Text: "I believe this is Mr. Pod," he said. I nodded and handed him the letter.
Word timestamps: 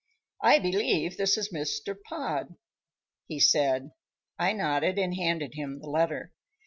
"I 0.41 0.57
believe 0.57 1.15
this 1.17 1.37
is 1.37 1.49
Mr. 1.53 1.93
Pod," 2.01 2.55
he 3.27 3.39
said. 3.39 3.91
I 4.39 4.51
nodded 4.51 4.97
and 4.97 5.13
handed 5.13 5.53
him 5.53 5.77
the 5.79 5.91
letter. 5.91 6.33